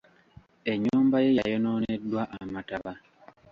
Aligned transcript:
Ennyumba 0.71 1.17
ye 1.23 1.29
yayonooneddwa 1.39 2.21
amataba. 2.41 2.91